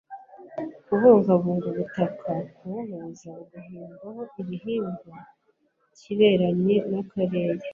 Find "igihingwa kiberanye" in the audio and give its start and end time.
4.41-6.75